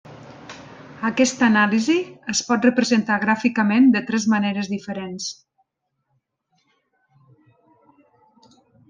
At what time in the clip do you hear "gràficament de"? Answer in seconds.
3.25-4.01